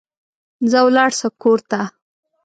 ځه 0.69 0.79
ولاړ 0.85 1.11
سه 1.19 1.27
کور 1.41 1.59
ته 1.69 1.81